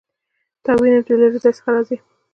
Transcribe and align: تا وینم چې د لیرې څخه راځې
تا 0.63 0.71
وینم 0.79 1.01
چې 1.07 1.13
د 1.15 1.19
لیرې 1.19 1.39
څخه 1.57 1.69
راځې 1.75 1.97